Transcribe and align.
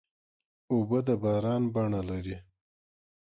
اوبه 0.71 0.99
د 1.07 1.09
باران 1.23 1.63
بڼه 1.73 2.01
لري. 2.09 2.37